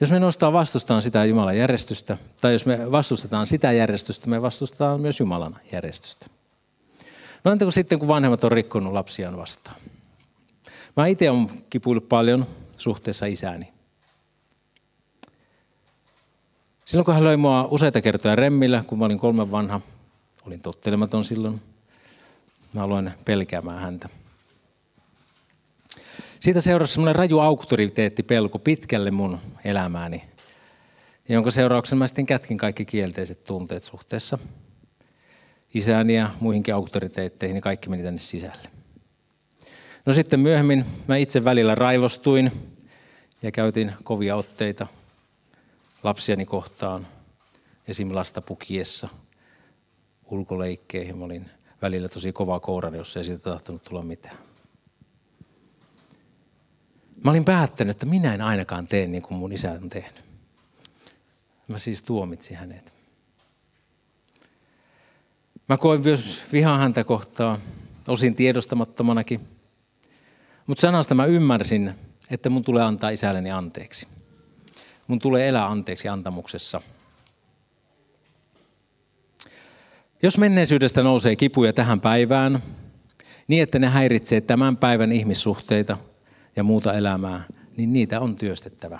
Jos 0.00 0.10
me 0.10 0.18
nostaa 0.18 0.52
vastustaan 0.52 1.02
sitä 1.02 1.24
Jumalan 1.24 1.56
järjestystä, 1.56 2.16
tai 2.40 2.52
jos 2.52 2.66
me 2.66 2.90
vastustetaan 2.90 3.46
sitä 3.46 3.72
järjestystä, 3.72 4.30
me 4.30 4.42
vastustetaan 4.42 5.00
myös 5.00 5.20
Jumalan 5.20 5.60
järjestystä. 5.72 6.26
No 7.44 7.52
entä 7.52 7.64
kun 7.64 7.72
sitten, 7.72 7.98
kun 7.98 8.08
vanhemmat 8.08 8.44
on 8.44 8.52
rikkonut 8.52 8.92
lapsiaan 8.92 9.36
vastaan? 9.36 9.76
Mä 10.96 11.06
itse 11.06 11.30
olen 11.30 11.64
kipuillut 11.70 12.08
paljon 12.08 12.46
suhteessa 12.76 13.26
isääni. 13.26 13.68
Silloin 16.92 17.04
kun 17.04 17.14
hän 17.14 17.24
löi 17.24 17.36
mua 17.36 17.68
useita 17.70 18.00
kertoja 18.00 18.36
remmillä, 18.36 18.84
kun 18.86 18.98
mä 18.98 19.04
olin 19.04 19.18
kolmen 19.18 19.50
vanha, 19.50 19.80
olin 20.46 20.60
tottelematon 20.60 21.24
silloin. 21.24 21.60
Mä 22.72 22.82
aloin 22.82 23.10
pelkäämään 23.24 23.80
häntä. 23.80 24.08
Siitä 26.40 26.60
seurasi 26.60 26.92
semmoinen 26.92 27.14
raju 27.14 27.38
auktoriteettipelko 27.38 28.58
pitkälle 28.58 29.10
mun 29.10 29.38
elämääni, 29.64 30.24
jonka 31.28 31.50
seurauksena 31.50 31.98
mä 31.98 32.06
sitten 32.06 32.26
kätkin 32.26 32.58
kaikki 32.58 32.84
kielteiset 32.84 33.44
tunteet 33.44 33.84
suhteessa 33.84 34.38
isääni 35.74 36.16
ja 36.16 36.30
muihinkin 36.40 36.74
auktoriteetteihin, 36.74 37.54
niin 37.54 37.62
kaikki 37.62 37.88
meni 37.88 38.02
tänne 38.02 38.18
sisälle. 38.18 38.68
No 40.06 40.12
sitten 40.12 40.40
myöhemmin 40.40 40.84
mä 41.06 41.16
itse 41.16 41.44
välillä 41.44 41.74
raivostuin 41.74 42.52
ja 43.42 43.50
käytin 43.50 43.92
kovia 44.04 44.36
otteita 44.36 44.86
lapsiani 46.02 46.46
kohtaan, 46.46 47.06
esim. 47.88 48.14
lasta 48.14 48.42
pukiessa, 48.42 49.08
ulkoleikkeihin. 50.24 51.18
Mä 51.18 51.24
olin 51.24 51.50
välillä 51.82 52.08
tosi 52.08 52.32
kova 52.32 52.60
kourani, 52.60 52.98
jos 52.98 53.16
ei 53.16 53.24
siitä 53.24 53.50
tahtonut 53.50 53.84
tulla 53.84 54.02
mitään. 54.02 54.38
Mä 57.24 57.30
olin 57.30 57.44
päättänyt, 57.44 57.96
että 57.96 58.06
minä 58.06 58.34
en 58.34 58.40
ainakaan 58.40 58.86
tee 58.86 59.06
niin 59.06 59.22
kuin 59.22 59.38
mun 59.38 59.52
isä 59.52 59.72
on 59.72 59.88
tehnyt. 59.88 60.22
Mä 61.68 61.78
siis 61.78 62.02
tuomitsin 62.02 62.56
hänet. 62.56 62.92
Mä 65.68 65.76
koin 65.76 66.00
myös 66.00 66.42
vihaa 66.52 66.78
häntä 66.78 67.04
kohtaa, 67.04 67.58
osin 68.08 68.34
tiedostamattomanakin. 68.34 69.40
Mutta 70.66 70.80
sanasta 70.80 71.14
mä 71.14 71.24
ymmärsin, 71.24 71.94
että 72.30 72.50
mun 72.50 72.64
tulee 72.64 72.82
antaa 72.82 73.10
isälleni 73.10 73.50
anteeksi. 73.50 74.06
Mun 75.06 75.18
tulee 75.18 75.48
elää 75.48 75.66
anteeksi 75.66 76.08
antamuksessa. 76.08 76.80
Jos 80.22 80.38
menneisyydestä 80.38 81.02
nousee 81.02 81.36
kipuja 81.36 81.72
tähän 81.72 82.00
päivään, 82.00 82.62
niin 83.48 83.62
että 83.62 83.78
ne 83.78 83.88
häiritsee 83.88 84.40
tämän 84.40 84.76
päivän 84.76 85.12
ihmissuhteita– 85.12 85.96
ja 86.56 86.62
muuta 86.62 86.92
elämää, 86.92 87.44
niin 87.76 87.92
niitä 87.92 88.20
on 88.20 88.36
työstettävä. 88.36 88.98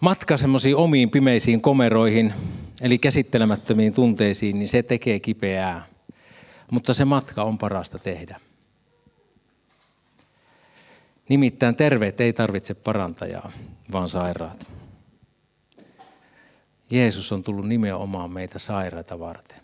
Matka 0.00 0.36
semmoisiin 0.36 0.76
omiin 0.76 1.10
pimeisiin 1.10 1.60
komeroihin, 1.60 2.32
eli 2.80 2.98
käsittelemättömiin 2.98 3.94
tunteisiin, 3.94 4.58
niin 4.58 4.68
se 4.68 4.82
tekee 4.82 5.20
kipeää. 5.20 5.86
Mutta 6.70 6.94
se 6.94 7.04
matka 7.04 7.42
on 7.42 7.58
parasta 7.58 7.98
tehdä. 7.98 8.40
Nimittäin 11.28 11.76
terveet 11.76 12.20
ei 12.20 12.32
tarvitse 12.32 12.74
parantajaa, 12.74 13.52
vaan 13.92 14.08
sairaat. 14.08 14.66
Jeesus 16.90 17.32
on 17.32 17.42
tullut 17.42 17.68
nimenomaan 17.68 18.30
meitä 18.30 18.58
sairaita 18.58 19.18
varten. 19.18 19.60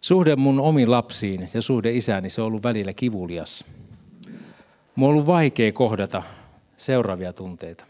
Suhde 0.00 0.36
mun 0.36 0.60
omiin 0.60 0.90
lapsiin 0.90 1.48
ja 1.54 1.62
suhde 1.62 1.92
isäni, 1.92 2.28
se 2.28 2.40
on 2.40 2.46
ollut 2.46 2.62
välillä 2.62 2.92
kivulias. 2.92 3.64
Mulla 4.94 5.10
on 5.10 5.14
ollut 5.14 5.26
vaikea 5.26 5.72
kohdata 5.72 6.22
seuraavia 6.76 7.32
tunteita. 7.32 7.84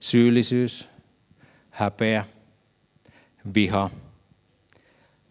Syyllisyys, 0.00 0.88
häpeä, 1.70 2.24
viha, 3.54 3.90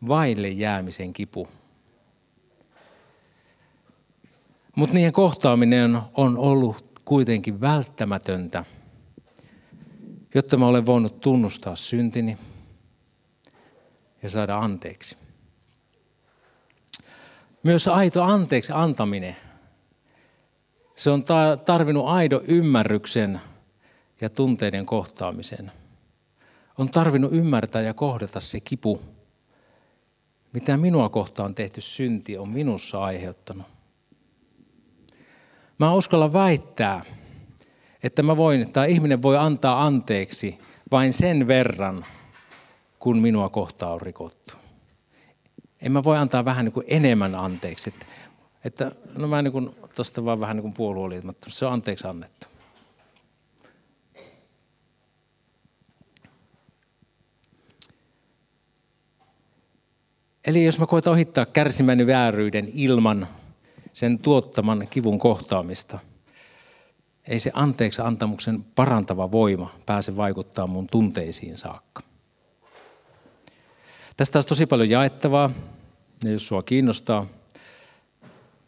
vaille 0.07 0.49
jäämisen 0.49 1.13
kipu. 1.13 1.47
Mutta 4.77 4.93
niiden 4.95 5.13
kohtaaminen 5.13 5.99
on 6.13 6.37
ollut 6.37 7.01
kuitenkin 7.05 7.61
välttämätöntä, 7.61 8.65
jotta 10.35 10.57
mä 10.57 10.67
olen 10.67 10.85
voinut 10.85 11.19
tunnustaa 11.19 11.75
syntini 11.75 12.37
ja 14.23 14.29
saada 14.29 14.57
anteeksi. 14.57 15.17
Myös 17.63 17.87
aito 17.87 18.23
anteeksi 18.23 18.71
antaminen. 18.75 19.35
Se 20.95 21.09
on 21.09 21.25
tarvinnut 21.65 22.07
aidon 22.07 22.41
ymmärryksen 22.47 23.41
ja 24.21 24.29
tunteiden 24.29 24.85
kohtaamisen. 24.85 25.71
On 26.77 26.89
tarvinnut 26.89 27.33
ymmärtää 27.33 27.81
ja 27.81 27.93
kohdata 27.93 28.39
se 28.39 28.59
kipu, 28.59 29.01
mitä 30.53 30.77
minua 30.77 31.09
kohtaan 31.09 31.55
tehty 31.55 31.81
synti 31.81 32.37
on 32.37 32.49
minussa 32.49 33.03
aiheuttanut. 33.03 33.76
Mä 35.77 35.93
uskalla 35.93 36.33
väittää, 36.33 37.05
että 38.03 38.23
mä 38.23 38.37
voin, 38.37 38.71
tai 38.71 38.91
ihminen 38.91 39.21
voi 39.21 39.37
antaa 39.37 39.85
anteeksi 39.85 40.59
vain 40.91 41.13
sen 41.13 41.47
verran, 41.47 42.05
kun 42.99 43.17
minua 43.17 43.49
kohtaa 43.49 43.93
on 43.93 44.01
rikottu 44.01 44.53
en 45.81 45.91
mä 45.91 46.03
voi 46.03 46.17
antaa 46.17 46.45
vähän 46.45 46.65
niin 46.65 46.73
kuin 46.73 46.85
enemmän 46.89 47.35
anteeksi. 47.35 47.89
Että, 47.89 48.05
että 48.65 48.91
no 49.17 49.27
mä 49.27 49.41
niin 49.41 49.51
kuin, 49.51 49.75
tosta 49.95 50.25
vaan 50.25 50.39
vähän 50.39 50.55
niin 50.55 50.61
kuin 50.61 50.73
puolueoliittomattomuus, 50.73 51.59
se 51.59 51.65
on 51.65 51.73
anteeksi 51.73 52.07
annettu. 52.07 52.47
Eli 60.45 60.65
jos 60.65 60.79
mä 60.79 60.85
koitan 60.85 61.13
ohittaa 61.13 61.45
kärsimäni 61.45 62.07
vääryyden 62.07 62.69
ilman 62.73 63.27
sen 63.97 64.19
tuottaman 64.19 64.87
kivun 64.89 65.19
kohtaamista, 65.19 65.99
ei 67.27 67.39
se 67.39 67.51
anteeksi 67.53 68.01
antamuksen 68.01 68.63
parantava 68.63 69.31
voima 69.31 69.75
pääse 69.85 70.17
vaikuttaa 70.17 70.67
mun 70.67 70.87
tunteisiin 70.91 71.57
saakka. 71.57 72.03
Tästä 74.17 74.37
olisi 74.37 74.47
tosi 74.49 74.65
paljon 74.65 74.89
jaettavaa, 74.89 75.49
ja 76.23 76.31
jos 76.31 76.47
sua 76.47 76.63
kiinnostaa, 76.63 77.27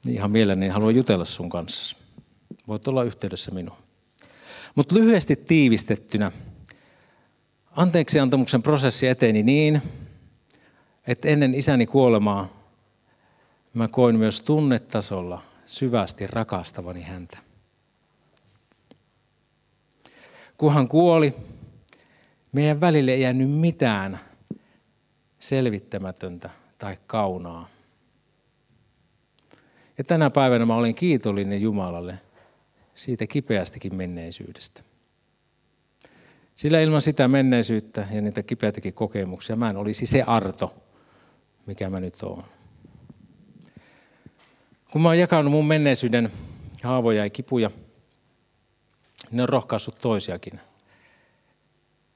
niin 0.06 0.16
ihan 0.16 0.32
mielelläni 0.32 0.68
haluan 0.68 0.96
jutella 0.96 1.26
sun 1.26 1.50
kanssa. 1.50 1.98
Voit 2.68 2.88
olla 2.88 3.04
yhteydessä 3.04 3.52
minuun. 3.52 3.78
Mutta 4.76 4.96
lyhyesti 4.96 5.36
tiivistettynä, 5.36 6.32
anteeksiantamuksen 7.72 8.62
prosessi 8.62 9.08
eteni 9.08 9.44
niin, 9.44 9.82
että 11.08 11.28
ennen 11.28 11.56
isäni 11.56 11.88
kuolemaa 11.88 12.59
mä 13.74 13.88
koin 13.88 14.16
myös 14.16 14.42
tunnetasolla 14.42 15.42
syvästi 15.66 16.28
rakastavani 16.28 17.02
häntä. 17.02 17.38
Kun 20.58 20.74
hän 20.74 20.88
kuoli, 20.88 21.34
meidän 22.52 22.82
välille 22.82 23.12
ei 23.12 23.22
jäänyt 23.22 23.50
mitään 23.50 24.20
selvittämätöntä 25.40 26.50
tai 26.78 26.98
kaunaa. 27.08 27.68
Ja 29.98 30.04
tänä 30.04 30.30
päivänä 30.30 30.66
mä 30.66 30.76
olen 30.76 30.96
kiitollinen 30.96 31.62
Jumalalle 31.62 32.20
siitä 32.96 33.28
kipeästikin 33.28 33.96
menneisyydestä. 33.96 34.82
Sillä 36.56 36.82
ilman 36.82 37.02
sitä 37.02 37.28
menneisyyttä 37.28 38.08
ja 38.12 38.22
niitä 38.22 38.44
kipeätäkin 38.44 38.94
kokemuksia 38.94 39.56
mä 39.56 39.70
en 39.70 39.78
olisi 39.78 40.06
se 40.06 40.24
arto, 40.24 40.76
mikä 41.66 41.90
mä 41.90 42.00
nyt 42.00 42.24
oon. 42.24 42.44
Kun 44.92 45.02
mä 45.02 45.08
oon 45.10 45.20
jakanut 45.20 45.52
mun 45.52 45.68
menneisyyden 45.68 46.32
haavoja 46.84 47.24
ja 47.24 47.30
kipuja, 47.30 47.72
ne 49.32 49.44
on 49.44 49.50
rohkaissut 49.50 50.00
toisiakin 50.00 50.60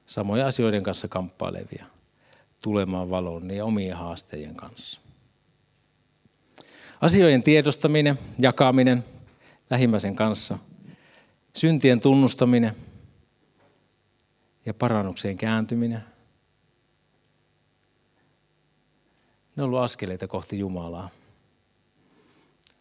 samoja 0.06 0.46
asioiden 0.46 0.82
kanssa 0.82 1.08
kamppailevia 1.08 1.84
tulemaan 2.60 3.10
valoon 3.10 3.48
niin 3.48 3.62
omien 3.62 3.96
haasteiden 3.96 4.54
kanssa. 4.54 5.00
Asioiden 7.00 7.42
tiedostaminen, 7.42 8.18
jakaminen 8.38 9.04
lähimmäisen 9.70 10.16
kanssa, 10.16 10.58
syntien 11.52 12.00
tunnustaminen 12.00 12.74
ja 14.66 14.74
parannukseen 14.74 15.36
kääntyminen. 15.36 16.04
Ne 19.56 19.62
on 19.62 19.68
ollut 19.68 19.80
askeleita 19.80 20.28
kohti 20.28 20.58
Jumalaa. 20.58 21.10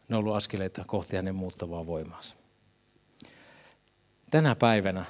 Ne 0.10 0.16
on 0.16 0.20
ollut 0.20 0.36
askeleita 0.36 0.84
kohti 0.88 1.16
hänen 1.16 1.36
muuttavaa 1.36 1.88
voimaansa. 1.88 2.36
Tänä 4.32 4.56
päivänä 4.56 5.06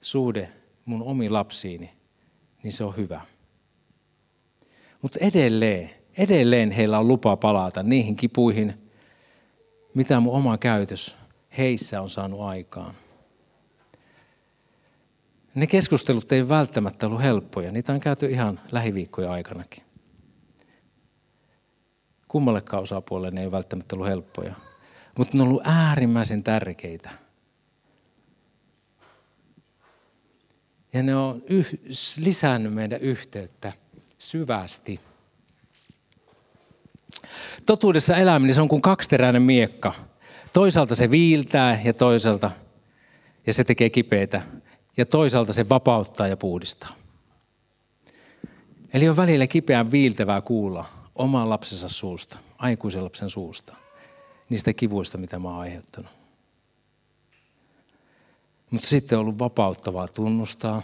suhde 0.00 0.48
mun 0.84 1.02
omi 1.02 1.28
lapsiini, 1.28 1.92
niin 2.62 2.72
se 2.72 2.84
on 2.84 2.96
hyvä. 2.96 3.20
Mutta 5.02 5.18
edelleen, 5.20 5.90
edelleen 6.18 6.70
heillä 6.70 6.98
on 6.98 7.08
lupa 7.08 7.36
palata 7.36 7.82
niihin 7.82 8.16
kipuihin, 8.16 8.74
mitä 9.94 10.20
mun 10.20 10.34
oma 10.34 10.58
käytös 10.58 11.16
heissä 11.58 12.02
on 12.02 12.10
saanut 12.10 12.40
aikaan. 12.40 12.94
Ne 15.54 15.66
keskustelut 15.66 16.32
ei 16.32 16.48
välttämättä 16.48 17.06
ollut 17.06 17.22
helppoja. 17.22 17.72
Niitä 17.72 17.92
on 17.92 18.00
käyty 18.00 18.26
ihan 18.26 18.60
lähiviikkojen 18.72 19.30
aikanakin. 19.30 19.85
Kummallekaan 22.28 22.82
osapuolelle 22.82 23.30
ne 23.30 23.42
ei 23.42 23.50
välttämättä 23.50 23.96
ollut 23.96 24.08
helppoja. 24.08 24.54
Mutta 25.18 25.36
ne 25.36 25.42
on 25.42 25.48
ollut 25.48 25.66
äärimmäisen 25.66 26.42
tärkeitä. 26.42 27.10
Ja 30.92 31.02
ne 31.02 31.16
on 31.16 31.42
yh- 31.46 31.80
lisännyt 32.18 32.74
meidän 32.74 33.00
yhteyttä 33.00 33.72
syvästi. 34.18 35.00
Totuudessa 37.66 38.16
eläminen 38.16 38.54
se 38.54 38.60
on 38.60 38.68
kuin 38.68 38.82
kaksiteräinen 38.82 39.42
miekka. 39.42 39.94
Toisaalta 40.52 40.94
se 40.94 41.10
viiltää 41.10 41.80
ja 41.84 41.92
toisaalta 41.92 42.50
ja 43.46 43.54
se 43.54 43.64
tekee 43.64 43.90
kipeitä 43.90 44.42
ja 44.96 45.06
toisaalta 45.06 45.52
se 45.52 45.68
vapauttaa 45.68 46.28
ja 46.28 46.36
puhdistaa. 46.36 46.92
Eli 48.92 49.08
on 49.08 49.16
välillä 49.16 49.46
kipeän 49.46 49.90
viiltävää 49.90 50.40
kuulla 50.40 50.84
oman 51.16 51.50
lapsensa 51.50 51.88
suusta, 51.88 52.38
aikuisen 52.58 53.04
lapsen 53.04 53.30
suusta, 53.30 53.76
niistä 54.48 54.72
kivuista, 54.72 55.18
mitä 55.18 55.38
mä 55.38 55.48
oon 55.48 55.58
aiheuttanut. 55.58 56.10
Mutta 58.70 58.88
sitten 58.88 59.18
on 59.18 59.20
ollut 59.20 59.38
vapauttavaa 59.38 60.08
tunnustaa, 60.08 60.82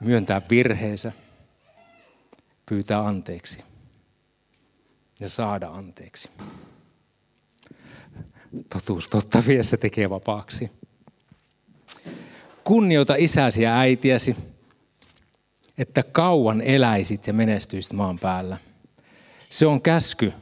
myöntää 0.00 0.42
virheensä, 0.50 1.12
pyytää 2.66 3.06
anteeksi 3.06 3.64
ja 5.20 5.28
saada 5.28 5.68
anteeksi. 5.68 6.30
Totuus 8.68 9.08
totta 9.08 9.42
vie 9.46 9.62
se 9.62 9.76
tekee 9.76 10.10
vapaaksi. 10.10 10.70
Kunnioita 12.64 13.14
isäsi 13.18 13.62
ja 13.62 13.78
äitiäsi, 13.78 14.36
että 15.80 16.02
kauan 16.02 16.60
eläisit 16.60 17.26
ja 17.26 17.32
menestyisit 17.32 17.92
maan 17.92 18.18
päällä. 18.18 18.56
Se 19.48 19.66
on 19.66 19.82
käsky 19.82 20.32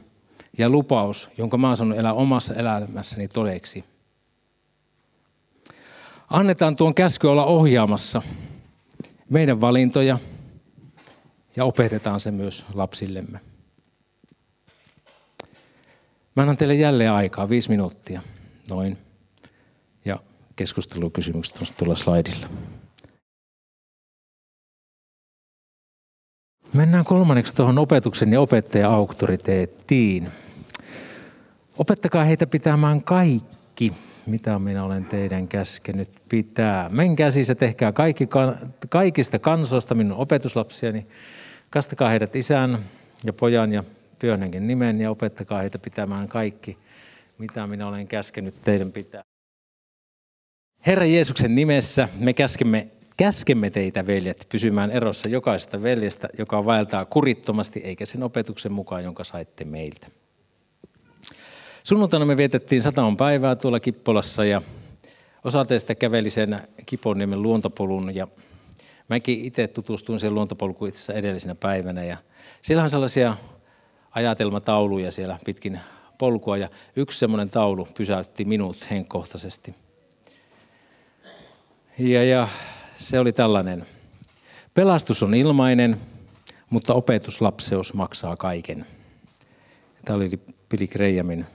ja 0.57 0.69
lupaus, 0.69 1.29
jonka 1.37 1.57
mä 1.57 1.73
oon 1.79 1.93
elää 1.93 2.13
omassa 2.13 2.53
elämässäni 2.53 3.27
todeksi. 3.27 3.83
Annetaan 6.29 6.75
tuon 6.75 6.95
käsky 6.95 7.27
olla 7.27 7.45
ohjaamassa 7.45 8.21
meidän 9.29 9.61
valintoja 9.61 10.19
ja 11.55 11.65
opetetaan 11.65 12.19
se 12.19 12.31
myös 12.31 12.65
lapsillemme. 12.73 13.39
Mä 16.35 16.41
annan 16.43 16.57
teille 16.57 16.75
jälleen 16.75 17.11
aikaa, 17.11 17.49
viisi 17.49 17.69
minuuttia, 17.69 18.21
noin. 18.69 18.97
Ja 20.05 20.19
keskustelukysymykset 20.55 21.57
on 21.57 21.67
tuolla 21.77 21.95
slaidilla. 21.95 22.47
Mennään 26.73 27.05
kolmanneksi 27.05 27.55
tuohon 27.55 27.77
opetuksen 27.77 28.33
ja 28.33 28.41
opettajan 28.41 28.93
auktoriteettiin. 28.93 30.27
Opettakaa 31.77 32.23
heitä 32.23 32.47
pitämään 32.47 33.03
kaikki, 33.03 33.93
mitä 34.25 34.59
minä 34.59 34.83
olen 34.83 35.05
teidän 35.05 35.47
käskenyt 35.47 36.09
pitää. 36.29 36.89
Menkää 36.89 37.29
siis 37.29 37.49
ja 37.49 37.55
tehkää 37.55 37.91
kaikki, 37.91 38.29
kaikista 38.89 39.39
kansoista 39.39 39.95
minun 39.95 40.17
opetuslapsiani. 40.17 41.07
Kastakaa 41.69 42.09
heidät 42.09 42.35
isän 42.35 42.79
ja 43.23 43.33
pojan 43.33 43.73
ja 43.73 43.83
pyönenkin 44.19 44.67
nimen 44.67 45.01
ja 45.01 45.11
opettakaa 45.11 45.59
heitä 45.59 45.79
pitämään 45.79 46.27
kaikki, 46.27 46.77
mitä 47.37 47.67
minä 47.67 47.87
olen 47.87 48.07
käskenyt 48.07 48.61
teidän 48.61 48.91
pitää. 48.91 49.21
Herra 50.87 51.05
Jeesuksen 51.05 51.55
nimessä 51.55 52.09
me 52.19 52.33
käskemme, 52.33 52.87
käskemme 53.19 53.69
teitä, 53.69 54.07
veljet, 54.07 54.45
pysymään 54.49 54.91
erossa 54.91 55.29
jokaisesta 55.29 55.81
veljestä, 55.81 56.29
joka 56.37 56.65
vaeltaa 56.65 57.05
kurittomasti, 57.05 57.79
eikä 57.79 58.05
sen 58.05 58.23
opetuksen 58.23 58.71
mukaan, 58.71 59.03
jonka 59.03 59.23
saitte 59.23 59.65
meiltä. 59.65 60.07
Sunnuntaina 61.83 62.25
me 62.25 62.37
vietettiin 62.37 62.81
sataon 62.81 63.17
päivää 63.17 63.55
tuolla 63.55 63.79
Kippolassa 63.79 64.45
ja 64.45 64.61
osa 65.43 65.65
teistä 65.65 65.95
käveli 65.95 66.29
sen 66.29 66.61
Kiponiemen 66.85 67.41
luontopolun 67.41 68.15
ja 68.15 68.27
mäkin 69.09 69.45
itse 69.45 69.67
tutustuin 69.67 70.19
sen 70.19 70.33
luontopolkuun 70.35 70.89
itse 70.89 71.13
edellisenä 71.13 71.55
päivänä 71.55 72.03
ja 72.03 72.17
siellä 72.61 72.83
on 72.83 72.89
sellaisia 72.89 73.37
ajatelmatauluja 74.11 75.11
siellä 75.11 75.39
pitkin 75.45 75.79
polkua 76.17 76.57
ja 76.57 76.69
yksi 76.95 77.19
semmoinen 77.19 77.49
taulu 77.49 77.87
pysäytti 77.97 78.45
minut 78.45 78.89
henkkohtaisesti. 78.91 79.75
Ja, 81.97 82.23
ja 82.23 82.47
se 82.99 83.19
oli 83.19 83.33
tällainen. 83.33 83.85
Pelastus 84.73 85.23
on 85.23 85.33
ilmainen, 85.33 85.97
mutta 86.69 86.93
opetuslapseus 86.93 87.93
maksaa 87.93 88.35
kaiken. 88.35 88.85
Tämä 90.05 90.17
oli 90.17 90.29
Billy 90.69 90.87
Grahamin 90.87 91.45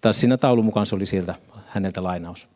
tai 0.00 0.14
siinä 0.14 0.36
taulun 0.36 0.64
mukaan 0.64 0.86
se 0.86 0.94
oli 0.94 1.06
sieltä 1.06 1.34
häneltä 1.66 2.02
lainaus. 2.02 2.48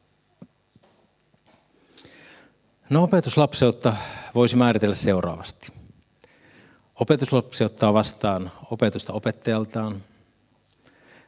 No 2.90 3.02
opetuslapseutta 3.02 3.96
voisi 4.34 4.56
määritellä 4.56 4.94
seuraavasti. 4.94 5.72
Opetuslapsi 6.94 7.64
ottaa 7.64 7.94
vastaan 7.94 8.50
opetusta 8.70 9.12
opettajaltaan. 9.12 10.02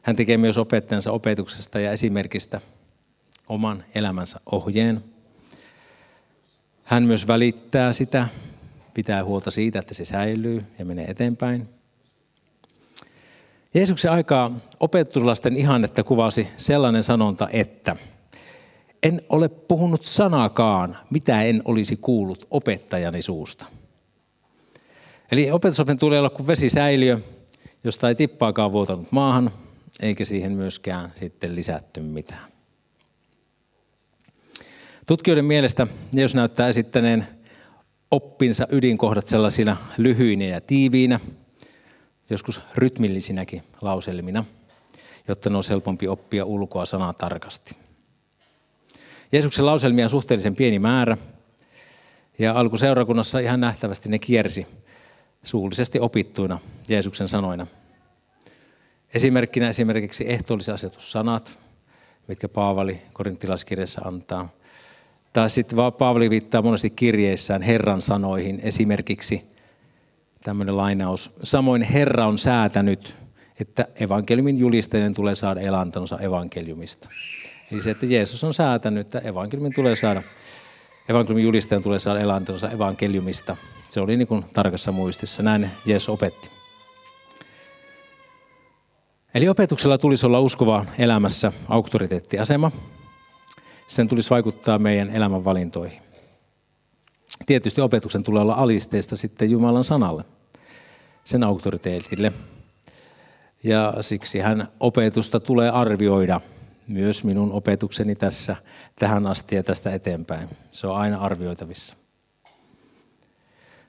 Hän 0.01 0.15
tekee 0.15 0.37
myös 0.37 0.57
opettajansa 0.57 1.11
opetuksesta 1.11 1.79
ja 1.79 1.91
esimerkistä 1.91 2.61
oman 3.49 3.83
elämänsä 3.95 4.39
ohjeen. 4.51 5.12
Hän 6.83 7.03
myös 7.03 7.27
välittää 7.27 7.93
sitä, 7.93 8.27
pitää 8.93 9.23
huolta 9.23 9.51
siitä, 9.51 9.79
että 9.79 9.93
se 9.93 10.05
säilyy 10.05 10.63
ja 10.79 10.85
menee 10.85 11.05
eteenpäin. 11.05 11.69
Jeesuksen 13.73 14.11
aikaa 14.11 14.51
opetuslasten 14.79 15.57
ihannetta 15.57 16.03
kuvasi 16.03 16.47
sellainen 16.57 17.03
sanonta, 17.03 17.47
että 17.51 17.95
en 19.03 19.21
ole 19.29 19.49
puhunut 19.49 20.05
sanakaan, 20.05 20.97
mitä 21.09 21.43
en 21.43 21.61
olisi 21.65 21.95
kuullut 21.95 22.47
opettajani 22.51 23.21
suusta. 23.21 23.65
Eli 25.31 25.51
opetusopen 25.51 25.97
tulee 25.97 26.19
olla 26.19 26.29
kuin 26.29 26.47
vesisäiliö, 26.47 27.19
josta 27.83 28.09
ei 28.09 28.15
tippaakaan 28.15 28.71
vuotanut 28.71 29.11
maahan, 29.11 29.51
eikä 30.01 30.25
siihen 30.25 30.51
myöskään 30.51 31.13
sitten 31.15 31.55
lisätty 31.55 32.01
mitään. 32.01 32.52
Tutkijoiden 35.07 35.45
mielestä 35.45 35.87
jos 36.13 36.35
näyttää 36.35 36.67
esittäneen 36.67 37.27
oppinsa 38.11 38.67
ydinkohdat 38.71 39.27
sellaisina 39.27 39.77
lyhyinä 39.97 40.45
ja 40.45 40.61
tiiviinä– 40.61 41.19
joskus 42.29 42.61
rytmillisinäkin 42.75 43.63
lauselmina, 43.81 44.45
jotta 45.27 45.49
ne 45.49 45.57
on 45.57 45.63
helpompi 45.69 46.07
oppia 46.07 46.45
ulkoa 46.45 46.85
sanaa 46.85 47.13
tarkasti. 47.13 47.75
Jeesuksen 49.31 49.65
lauselmia 49.65 50.05
on 50.05 50.09
suhteellisen 50.09 50.55
pieni 50.55 50.79
määrä, 50.79 51.17
ja 52.39 52.59
alkuseurakunnassa 52.59 53.39
ihan 53.39 53.59
nähtävästi 53.59 54.09
ne 54.09 54.19
kiersi 54.19 54.67
suullisesti 55.43 55.99
opittuina 55.99 56.59
Jeesuksen 56.89 57.27
sanoina. 57.27 57.67
Esimerkkinä 59.13 59.69
esimerkiksi 59.69 60.29
ehtoollisasetussanat, 60.29 61.53
mitkä 62.27 62.49
Paavali 62.49 63.01
korinttilaskirjassa 63.13 64.01
antaa. 64.01 64.49
Tai 65.33 65.49
sitten 65.49 65.77
Paavali 65.97 66.29
viittaa 66.29 66.61
monesti 66.61 66.89
kirjeissään 66.89 67.61
Herran 67.61 68.01
sanoihin, 68.01 68.59
esimerkiksi 68.63 69.43
tämmöinen 70.43 70.77
lainaus. 70.77 71.31
Samoin 71.43 71.81
Herra 71.81 72.27
on 72.27 72.37
säätänyt, 72.37 73.15
että 73.59 73.87
evankeliumin 73.95 74.57
julistajien 74.57 75.13
tulee 75.13 75.35
saada 75.35 75.59
elantonsa 75.59 76.19
evankeliumista. 76.19 77.09
Eli 77.71 77.81
se, 77.81 77.91
että 77.91 78.05
Jeesus 78.05 78.43
on 78.43 78.53
säätänyt, 78.53 79.07
että 79.07 79.29
evankeliumin 79.29 79.75
tulee 79.75 79.95
saada, 79.95 80.21
evankeliumin 81.09 81.43
julistajan 81.43 81.83
tulee 81.83 81.99
saada 81.99 82.19
elantonsa 82.19 82.69
evankeliumista. 82.69 83.57
Se 83.87 84.01
oli 84.01 84.17
niin 84.17 84.27
kuin 84.27 84.45
tarkassa 84.53 84.91
muistissa. 84.91 85.43
Näin 85.43 85.69
Jeesus 85.85 86.09
opetti. 86.09 86.49
Eli 89.33 89.49
opetuksella 89.49 89.97
tulisi 89.97 90.25
olla 90.25 90.39
uskovaa 90.39 90.85
elämässä 90.97 91.51
auktoriteettiasema. 91.69 92.71
Sen 93.87 94.07
tulisi 94.07 94.29
vaikuttaa 94.29 94.79
meidän 94.79 95.09
elämän 95.09 95.45
valintoihin. 95.45 96.01
Tietysti 97.45 97.81
opetuksen 97.81 98.23
tulee 98.23 98.41
olla 98.41 98.53
alisteista 98.53 99.15
sitten 99.15 99.51
Jumalan 99.51 99.83
sanalle, 99.83 100.23
sen 101.23 101.43
auktoriteetille. 101.43 102.33
Ja 103.63 103.93
siksi 104.01 104.39
hän 104.39 104.67
opetusta 104.79 105.39
tulee 105.39 105.69
arvioida, 105.69 106.41
myös 106.87 107.23
minun 107.23 107.51
opetukseni 107.51 108.15
tässä 108.15 108.55
tähän 108.95 109.27
asti 109.27 109.55
ja 109.55 109.63
tästä 109.63 109.93
eteenpäin. 109.93 110.49
Se 110.71 110.87
on 110.87 110.95
aina 110.95 111.17
arvioitavissa. 111.17 111.95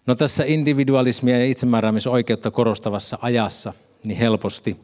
No 0.06 0.14
tässä 0.14 0.44
individualismia 0.46 1.38
ja 1.38 1.44
itsemääräämisoikeutta 1.44 2.50
korostavassa 2.50 3.18
ajassa 3.22 3.72
niin 4.04 4.18
helposti 4.18 4.80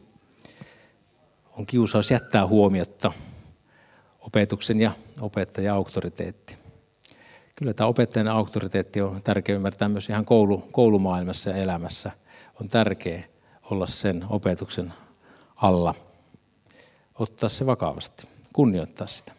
on 1.57 1.65
kiusaus 1.65 2.11
jättää 2.11 2.47
huomiotta 2.47 3.11
opetuksen 4.21 4.81
ja 4.81 4.91
opettajan 5.21 5.75
auktoriteetti. 5.75 6.57
Kyllä 7.55 7.73
tämä 7.73 7.87
opettajan 7.87 8.27
auktoriteetti 8.27 9.01
on 9.01 9.23
tärkeä 9.23 9.55
ymmärtää 9.55 9.89
myös 9.89 10.09
ihan 10.09 10.25
koulu, 10.25 10.67
koulumaailmassa 10.71 11.49
ja 11.49 11.55
elämässä. 11.55 12.11
On 12.61 12.69
tärkeää 12.69 13.23
olla 13.71 13.87
sen 13.87 14.25
opetuksen 14.29 14.93
alla, 15.55 15.95
ottaa 17.19 17.49
se 17.49 17.65
vakavasti, 17.65 18.27
kunnioittaa 18.53 19.07
sitä. 19.07 19.31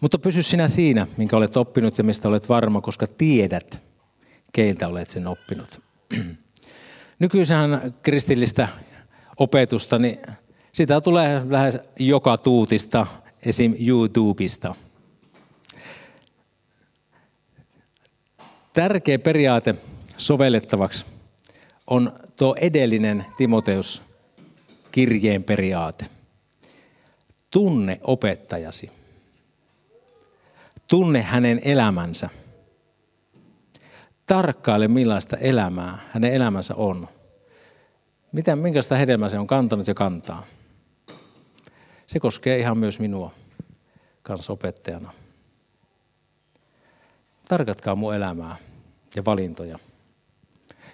Mutta 0.00 0.18
pysy 0.18 0.42
sinä 0.42 0.68
siinä, 0.68 1.06
minkä 1.16 1.36
olet 1.36 1.56
oppinut 1.56 1.98
ja 1.98 2.04
mistä 2.04 2.28
olet 2.28 2.48
varma, 2.48 2.80
koska 2.80 3.06
tiedät, 3.06 3.78
keiltä 4.52 4.88
olet 4.88 5.10
sen 5.10 5.26
oppinut. 5.26 5.80
Nykyisähän 7.18 7.94
kristillistä 8.02 8.68
opetusta, 9.38 9.98
niin 9.98 10.18
sitä 10.74 11.00
tulee 11.00 11.42
lähes 11.48 11.78
joka 11.98 12.38
tuutista, 12.38 13.06
esim. 13.42 13.74
YouTubesta. 13.86 14.74
Tärkeä 18.72 19.18
periaate 19.18 19.74
sovellettavaksi 20.16 21.06
on 21.86 22.12
tuo 22.36 22.56
edellinen 22.60 23.26
Timoteus 23.36 24.02
kirjeen 24.92 25.44
periaate. 25.44 26.06
Tunne 27.50 28.00
opettajasi. 28.02 28.90
Tunne 30.88 31.22
hänen 31.22 31.60
elämänsä. 31.64 32.28
Tarkkaile 34.26 34.88
millaista 34.88 35.36
elämää 35.36 35.98
hänen 36.12 36.32
elämänsä 36.32 36.74
on. 36.74 37.08
Mitä, 38.32 38.56
minkälaista 38.56 38.96
hedelmää 38.96 39.28
se 39.28 39.38
on 39.38 39.46
kantanut 39.46 39.88
ja 39.88 39.94
kantaa. 39.94 40.46
Se 42.06 42.20
koskee 42.20 42.58
ihan 42.58 42.78
myös 42.78 42.98
minua 42.98 43.30
kanssa 44.22 44.52
opettajana. 44.52 45.12
Tarkatkaa 47.48 47.94
mun 47.94 48.14
elämää 48.14 48.56
ja 49.16 49.24
valintoja. 49.24 49.78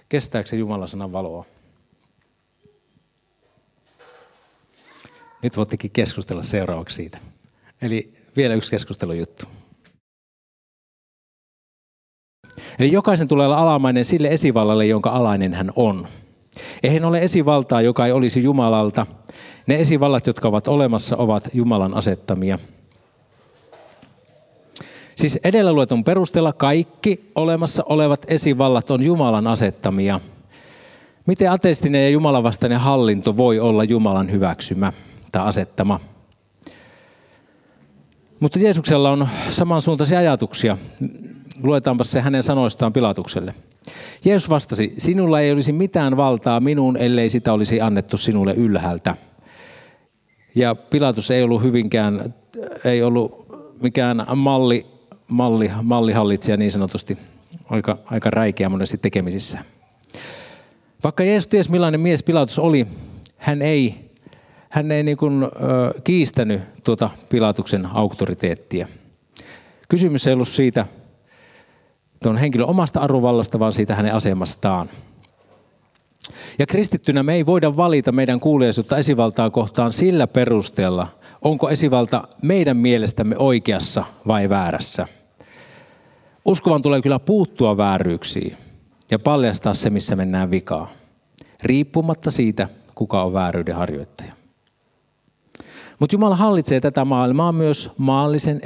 Kestääkö 0.09 0.49
se 0.49 0.57
Jumalan 0.57 0.88
sanan 0.88 1.12
valoa? 1.12 1.44
Nyt 5.42 5.57
voittekin 5.57 5.90
keskustella 5.90 6.42
seuraavaksi 6.42 6.96
siitä. 6.96 7.18
Eli 7.83 8.14
vielä 8.37 8.55
yksi 8.55 8.70
keskustelujuttu. 8.70 9.44
Eli 12.79 12.92
jokaisen 12.92 13.29
tulee 13.29 13.46
olla 13.46 13.59
alamainen 13.59 14.05
sille 14.05 14.29
esivallalle, 14.29 14.87
jonka 14.87 15.11
alainen 15.11 15.55
hän 15.55 15.73
on. 15.77 16.09
Eihän 16.83 17.05
ole 17.05 17.18
esivaltaa, 17.18 17.81
joka 17.81 18.07
ei 18.07 18.12
olisi 18.12 18.42
Jumalalta. 18.42 19.07
Ne 19.70 19.80
esivallat, 19.80 20.26
jotka 20.26 20.48
ovat 20.48 20.68
olemassa, 20.68 21.16
ovat 21.16 21.48
Jumalan 21.52 21.94
asettamia. 21.94 22.59
Siis 25.14 25.38
edellä 25.44 25.72
luetun 25.72 26.04
perusteella 26.04 26.52
kaikki 26.52 27.30
olemassa 27.35 27.83
olevat 27.87 28.20
esivallat 28.28 28.90
on 28.90 29.02
Jumalan 29.02 29.46
asettamia. 29.46 30.20
Miten 31.26 31.50
ateistinen 31.50 32.02
ja 32.02 32.09
Jumalan 32.11 32.42
vastainen 32.42 32.80
hallinto 32.80 33.37
voi 33.37 33.61
olla 33.61 33.85
Jumalan 33.85 34.30
hyväksymä 34.30 34.92
tai 35.33 35.46
asettama? 35.46 36.00
Mutta 38.40 38.59
Jeesuksella 38.59 39.11
on 39.11 39.28
samansuuntaisia 39.50 40.18
ajatuksia. 40.18 40.76
Luetaanpa 41.62 42.04
se 42.04 42.20
hänen 42.20 42.42
sanoistaan 42.42 42.92
Pilatukselle. 42.92 43.54
Jeesus 44.24 44.50
vastasi, 44.50 44.94
sinulla 44.98 45.40
ei 45.40 45.52
olisi 45.52 45.72
mitään 45.72 46.16
valtaa 46.16 46.61
minuun, 46.61 46.96
ellei 46.96 47.28
sitä 47.28 47.52
olisi 47.52 47.80
annettu 47.80 48.16
sinulle 48.16 48.54
ylhäältä. 48.54 49.16
Ja 50.55 50.75
Pilatus 50.75 51.31
ei 51.31 51.43
ollut 51.43 51.63
hyvinkään, 51.63 52.35
ei 52.85 53.03
ollut 53.03 53.47
mikään 53.83 54.27
malli, 54.35 54.87
malli, 55.29 55.71
mallihallitsija 55.83 56.57
niin 56.57 56.73
sanotusti, 56.73 57.19
aika, 57.71 57.99
aika 58.05 58.31
räikeä 58.31 58.69
monesti 58.69 58.99
tekemisissä. 58.99 59.59
Vaikka 61.05 61.25
Jeesus 61.25 61.47
ties 61.47 61.69
millainen 61.69 62.01
mies 62.01 62.23
Pilatus 62.23 62.59
oli, 62.59 62.87
hän 63.37 63.63
ei, 63.63 64.11
hän 64.69 64.93
ei 64.93 65.03
niin 65.03 65.17
kuin, 65.17 65.43
ö, 65.43 65.49
kiistänyt 66.05 66.63
tuota 66.85 67.11
Pilatuksen 67.31 67.89
auktoriteettia. 67.93 68.89
Kysymys 69.89 70.27
ei 70.27 70.35
ollut 70.35 70.49
siitä, 70.49 70.87
tuon 72.23 72.37
henkilön 72.37 72.69
omasta 72.69 73.01
arvovallasta, 73.01 73.59
vaan 73.59 73.73
siitä 73.73 73.95
hänen 73.95 74.15
asemastaan. 74.15 74.91
Ja 76.59 76.66
kristittynä 76.66 77.22
me 77.22 77.35
ei 77.35 77.46
voida 77.46 77.76
valita 77.76 78.12
meidän 78.12 78.40
kuuliaisuutta 78.40 78.98
esivaltaa 78.98 79.50
kohtaan 79.50 79.92
sillä 79.92 80.26
perusteella, 80.26 81.06
onko 81.42 81.70
esivalta 81.70 82.28
meidän 82.42 82.76
mielestämme 82.76 83.37
oikeassa 83.38 84.04
vai 84.26 84.48
väärässä. 84.48 85.06
Uskovan 86.44 86.83
tulee 86.83 87.02
kyllä 87.02 87.18
puuttua 87.18 87.76
vääryyksiin 87.76 88.56
ja 89.11 89.18
paljastaa 89.18 89.74
se, 89.74 89.90
missä 89.90 90.16
mennään 90.16 90.50
vikaa, 90.50 90.90
riippumatta 91.62 92.30
siitä, 92.30 92.68
kuka 92.94 93.22
on 93.22 93.33
vääryyden 93.33 93.76
harjoittaja. 93.76 94.33
Mutta 95.98 96.14
Jumala 96.14 96.37
hallitsee 96.37 96.80
tätä 96.80 97.04
maailmaa 97.04 97.52
myös 97.52 97.90
maallisen 97.98 98.61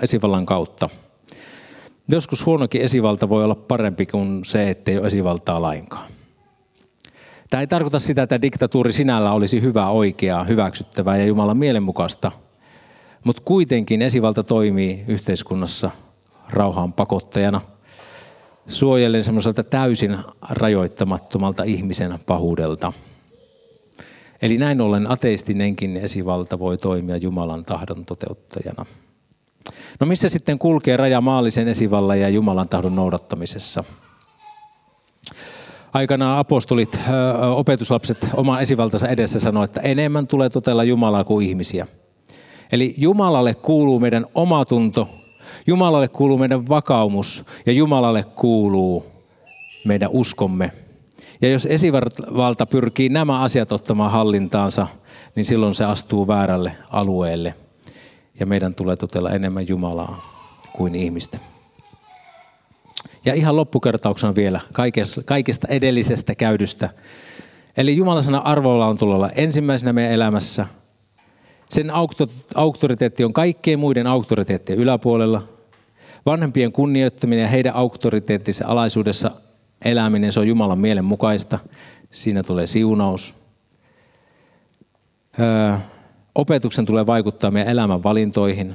esivallan 0.00 0.46
kautta– 0.46 0.88
Joskus 2.10 2.46
huonokin 2.46 2.82
esivalta 2.82 3.28
voi 3.28 3.44
olla 3.44 3.54
parempi 3.54 4.06
kuin 4.06 4.44
se, 4.44 4.70
ettei 4.70 4.98
ole 4.98 5.06
esivaltaa 5.06 5.62
lainkaan. 5.62 6.10
Tämä 7.50 7.60
ei 7.60 7.66
tarkoita 7.66 7.98
sitä, 7.98 8.22
että 8.22 8.42
diktatuuri 8.42 8.92
sinällä 8.92 9.32
olisi 9.32 9.62
hyvää, 9.62 9.90
oikeaa, 9.90 10.44
hyväksyttävää 10.44 11.16
ja 11.16 11.24
Jumalan 11.24 11.56
mielenmukaista, 11.56 12.32
mutta 13.24 13.42
kuitenkin 13.44 14.02
esivalta 14.02 14.42
toimii 14.42 15.04
yhteiskunnassa 15.08 15.90
rauhaan 16.50 16.92
pakottajana, 16.92 17.60
suojellen 18.68 19.24
semmoiselta 19.24 19.62
täysin 19.62 20.18
rajoittamattomalta 20.50 21.62
ihmisen 21.62 22.18
pahuudelta. 22.26 22.92
Eli 24.42 24.58
näin 24.58 24.80
ollen 24.80 25.10
ateistinenkin 25.10 25.96
esivalta 25.96 26.58
voi 26.58 26.78
toimia 26.78 27.16
Jumalan 27.16 27.64
tahdon 27.64 28.04
toteuttajana. 28.04 28.86
No 30.00 30.06
missä 30.06 30.28
sitten 30.28 30.58
kulkee 30.58 30.96
raja 30.96 31.20
maallisen 31.20 31.68
esivallan 31.68 32.20
ja 32.20 32.28
Jumalan 32.28 32.68
tahdon 32.68 32.96
noudattamisessa? 32.96 33.84
Aikanaan 35.92 36.38
apostolit, 36.38 37.00
opetuslapset 37.54 38.28
oman 38.34 38.62
esivaltansa 38.62 39.08
edessä 39.08 39.40
sanoivat, 39.40 39.70
että 39.70 39.88
enemmän 39.88 40.26
tulee 40.26 40.50
totella 40.50 40.84
Jumalaa 40.84 41.24
kuin 41.24 41.46
ihmisiä. 41.46 41.86
Eli 42.72 42.94
Jumalalle 42.96 43.54
kuuluu 43.54 44.00
meidän 44.00 44.26
omatunto, 44.34 45.08
Jumalalle 45.66 46.08
kuuluu 46.08 46.38
meidän 46.38 46.68
vakaumus 46.68 47.44
ja 47.66 47.72
Jumalalle 47.72 48.24
kuuluu 48.24 49.06
meidän 49.84 50.10
uskomme. 50.12 50.72
Ja 51.42 51.48
jos 51.48 51.66
esivalta 51.66 52.66
pyrkii 52.66 53.08
nämä 53.08 53.40
asiat 53.40 53.72
ottamaan 53.72 54.10
hallintaansa, 54.10 54.86
niin 55.34 55.44
silloin 55.44 55.74
se 55.74 55.84
astuu 55.84 56.26
väärälle 56.26 56.72
alueelle– 56.90 57.54
ja 58.40 58.46
meidän 58.46 58.74
tulee 58.74 58.96
totella 58.96 59.30
enemmän 59.30 59.68
Jumalaa 59.68 60.20
kuin 60.72 60.94
ihmistä. 60.94 61.38
Ja 63.24 63.34
ihan 63.34 63.56
loppukertauksena 63.56 64.34
vielä 64.34 64.60
kaikesta 65.24 65.68
edellisestä 65.68 66.34
käydystä. 66.34 66.90
Eli 67.76 67.96
Jumalan 67.96 68.22
sana 68.22 68.38
arvolla 68.38 68.86
on 68.86 68.98
tulla 68.98 69.14
olla 69.14 69.30
ensimmäisenä 69.30 69.92
meidän 69.92 70.12
elämässä. 70.12 70.66
Sen 71.68 71.92
auktoriteetti 72.54 73.24
on 73.24 73.32
kaikkien 73.32 73.78
muiden 73.78 74.06
auktoriteettien 74.06 74.78
yläpuolella. 74.78 75.42
Vanhempien 76.26 76.72
kunnioittaminen 76.72 77.42
ja 77.42 77.48
heidän 77.48 77.74
auktoriteettinsa 77.74 78.66
alaisuudessa 78.66 79.30
eläminen, 79.84 80.32
se 80.32 80.40
on 80.40 80.48
Jumalan 80.48 80.78
mielen 80.78 81.04
mukaista. 81.04 81.58
Siinä 82.10 82.42
tulee 82.42 82.66
siunaus. 82.66 83.34
Öö, 85.40 85.74
Opetuksen 86.34 86.86
tulee 86.86 87.06
vaikuttaa 87.06 87.50
meidän 87.50 87.72
elämän 87.72 88.02
valintoihin. 88.02 88.74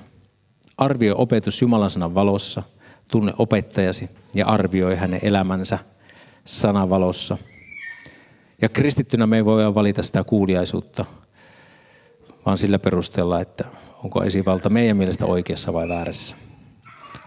Arvioi 0.77 1.15
opetus 1.17 1.62
Jumalan 1.62 1.89
sanan 1.89 2.15
valossa. 2.15 2.63
Tunne 3.11 3.33
opettajasi 3.37 4.09
ja 4.33 4.45
arvioi 4.47 4.95
hänen 4.95 5.19
elämänsä 5.23 5.79
sanan 6.45 6.89
valossa. 6.89 7.37
Ja 8.61 8.69
kristittynä 8.69 9.27
me 9.27 9.37
ei 9.37 9.45
voi 9.45 9.75
valita 9.75 10.03
sitä 10.03 10.23
kuuliaisuutta, 10.23 11.05
vaan 12.45 12.57
sillä 12.57 12.79
perusteella, 12.79 13.41
että 13.41 13.65
onko 14.03 14.23
esivalta 14.23 14.69
meidän 14.69 14.97
mielestä 14.97 15.25
oikeassa 15.25 15.73
vai 15.73 15.89
väärässä. 15.89 16.35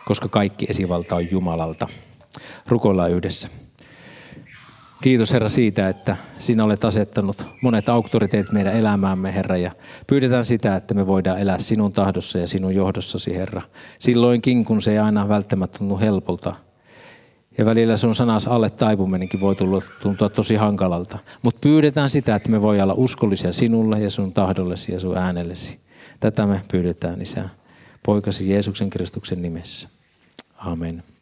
koska 0.04 0.28
kaikki 0.28 0.66
esivalta 0.68 1.16
on 1.16 1.30
Jumalalta. 1.30 1.88
Rukoillaan 2.68 3.10
yhdessä. 3.10 3.48
Kiitos 5.02 5.32
Herra 5.32 5.48
siitä, 5.48 5.88
että 5.88 6.16
sinä 6.38 6.64
olet 6.64 6.84
asettanut 6.84 7.46
monet 7.62 7.88
auktoriteet 7.88 8.52
meidän 8.52 8.74
elämäämme, 8.74 9.34
Herra, 9.34 9.56
ja 9.56 9.70
pyydetään 10.06 10.44
sitä, 10.44 10.76
että 10.76 10.94
me 10.94 11.06
voidaan 11.06 11.40
elää 11.40 11.58
sinun 11.58 11.92
tahdossa 11.92 12.38
ja 12.38 12.46
sinun 12.46 12.74
johdossasi, 12.74 13.36
Herra. 13.36 13.62
Silloinkin, 13.98 14.64
kun 14.64 14.82
se 14.82 14.92
ei 14.92 14.98
aina 14.98 15.28
välttämättä 15.28 15.78
tunnu 15.78 15.98
helpolta, 15.98 16.54
ja 17.58 17.64
välillä 17.64 17.96
sun 17.96 18.14
sanas 18.14 18.48
alle 18.48 18.70
taipuminenkin 18.70 19.40
voi 19.40 19.56
tulla, 19.56 19.82
tuntua 20.02 20.28
tosi 20.28 20.54
hankalalta. 20.54 21.18
Mutta 21.42 21.60
pyydetään 21.60 22.10
sitä, 22.10 22.34
että 22.34 22.50
me 22.50 22.62
voi 22.62 22.80
olla 22.80 22.94
uskollisia 22.94 23.52
sinulle 23.52 24.00
ja 24.00 24.10
sun 24.10 24.32
tahdollesi 24.32 24.92
ja 24.92 25.00
sun 25.00 25.18
äänellesi. 25.18 25.78
Tätä 26.20 26.46
me 26.46 26.60
pyydetään, 26.70 27.22
Isä, 27.22 27.48
poikasi 28.02 28.50
Jeesuksen 28.50 28.90
Kristuksen 28.90 29.42
nimessä. 29.42 29.88
Amen. 30.58 31.15